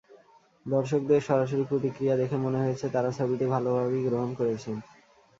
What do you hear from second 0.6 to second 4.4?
দর্শকদের সরাসরি প্রতিক্রিয়া দেখে মনে হয়েছে, তাঁরা ছবিটি ভালোভাবেই গ্রহণ